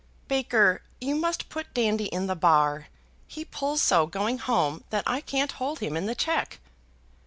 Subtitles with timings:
[0.27, 2.87] Baker, you must put Dandy in the bar;
[3.27, 6.59] he pulls so, going home, that I can't hold him in the check."